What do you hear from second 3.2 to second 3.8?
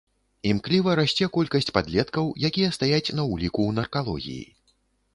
на ўліку ў